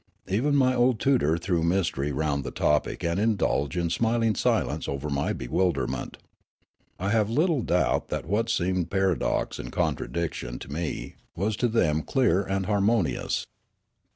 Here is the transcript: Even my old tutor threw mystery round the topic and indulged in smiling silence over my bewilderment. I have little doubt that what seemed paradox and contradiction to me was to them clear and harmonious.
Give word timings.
Even 0.27 0.55
my 0.55 0.73
old 0.73 0.99
tutor 0.99 1.37
threw 1.37 1.61
mystery 1.61 2.11
round 2.11 2.43
the 2.43 2.49
topic 2.49 3.03
and 3.03 3.19
indulged 3.19 3.77
in 3.77 3.91
smiling 3.91 4.33
silence 4.33 4.87
over 4.89 5.11
my 5.11 5.31
bewilderment. 5.31 6.17
I 6.97 7.11
have 7.11 7.29
little 7.29 7.61
doubt 7.61 8.07
that 8.07 8.25
what 8.25 8.49
seemed 8.49 8.89
paradox 8.89 9.59
and 9.59 9.71
contradiction 9.71 10.57
to 10.57 10.73
me 10.73 11.17
was 11.35 11.55
to 11.57 11.67
them 11.67 12.01
clear 12.01 12.41
and 12.41 12.65
harmonious. 12.65 13.45